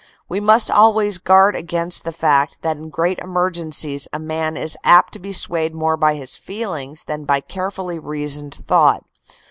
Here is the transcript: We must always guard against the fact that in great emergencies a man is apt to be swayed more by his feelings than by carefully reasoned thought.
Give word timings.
We 0.27 0.39
must 0.39 0.71
always 0.71 1.19
guard 1.19 1.55
against 1.55 2.05
the 2.05 2.11
fact 2.11 2.63
that 2.63 2.75
in 2.75 2.89
great 2.89 3.19
emergencies 3.19 4.07
a 4.11 4.17
man 4.17 4.57
is 4.57 4.75
apt 4.83 5.13
to 5.13 5.19
be 5.19 5.31
swayed 5.31 5.75
more 5.75 5.95
by 5.95 6.15
his 6.15 6.35
feelings 6.35 7.03
than 7.03 7.23
by 7.23 7.39
carefully 7.41 7.99
reasoned 7.99 8.55
thought. 8.55 9.05